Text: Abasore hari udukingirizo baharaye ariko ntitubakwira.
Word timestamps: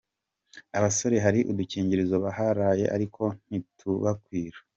Abasore 0.77 1.17
hari 1.25 1.39
udukingirizo 1.51 2.15
baharaye 2.23 2.85
ariko 2.95 3.23
ntitubakwira. 3.45 4.57